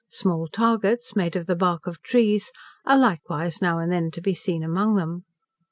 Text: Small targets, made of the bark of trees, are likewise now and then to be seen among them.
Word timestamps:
Small 0.09 0.47
targets, 0.47 1.15
made 1.15 1.35
of 1.35 1.45
the 1.45 1.55
bark 1.55 1.85
of 1.85 2.01
trees, 2.01 2.51
are 2.87 2.97
likewise 2.97 3.61
now 3.61 3.77
and 3.77 3.91
then 3.91 4.09
to 4.09 4.19
be 4.19 4.33
seen 4.33 4.63
among 4.63 4.95
them. 4.95 5.25